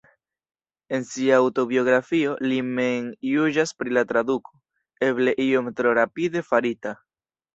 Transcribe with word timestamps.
En 0.97 1.03
sia 1.09 1.35
aŭtobiografio 1.41 2.31
li 2.51 2.57
mem 2.79 3.11
juĝas 3.33 3.73
pri 3.81 3.93
la 3.97 4.03
traduko 4.13 4.57
"eble 5.09 5.35
iom 5.47 5.71
tro 5.83 5.93
rapide 5.99 6.45
farita". 6.49 6.97